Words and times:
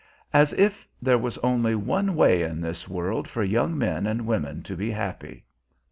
As 0.33 0.51
if 0.53 0.87
there 0.99 1.19
was 1.19 1.37
only 1.43 1.75
one 1.75 2.15
way 2.15 2.41
in 2.41 2.59
this 2.59 2.89
world 2.89 3.27
for 3.27 3.43
young 3.43 3.77
men 3.77 4.07
and 4.07 4.25
women 4.25 4.63
to 4.63 4.75
be 4.75 4.89
happy! 4.89 5.45